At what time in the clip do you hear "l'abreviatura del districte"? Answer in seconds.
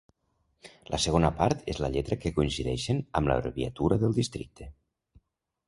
3.33-4.69